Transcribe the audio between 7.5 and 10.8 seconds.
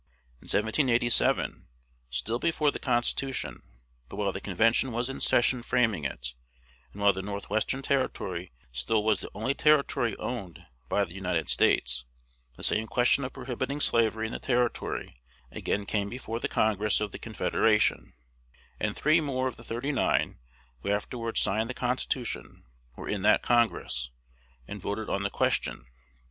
western Territory still was the only Territory owned